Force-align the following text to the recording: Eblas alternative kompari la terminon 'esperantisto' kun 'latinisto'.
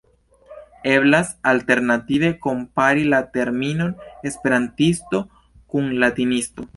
Eblas 0.91 1.29
alternative 1.49 2.31
kompari 2.47 3.05
la 3.11 3.19
terminon 3.37 3.93
'esperantisto' 4.23 5.25
kun 5.75 5.93
'latinisto'. 6.01 6.67